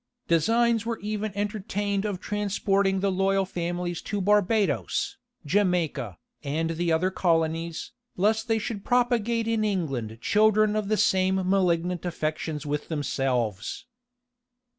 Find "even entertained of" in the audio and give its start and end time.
1.01-2.19